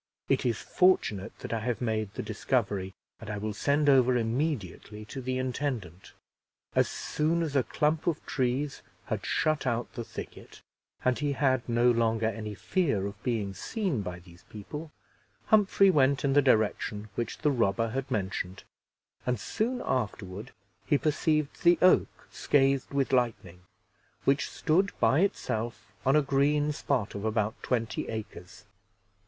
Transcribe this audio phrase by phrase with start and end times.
[0.29, 5.05] It is fortunate that I have made the discovery and I will send over immediately
[5.05, 6.13] to the intendant."
[6.73, 10.63] As soon as a clump of trees had shut out the thicket,
[11.05, 14.91] and he had no longer any fear of being seen by these people,
[15.45, 18.63] Humphrey went in the direction which the robber had mentioned,
[19.23, 20.49] and soon afterward
[20.83, 23.61] he perceived the oak scathed with lightning,
[24.25, 28.65] which stood by itself on a green spot of about twenty acres.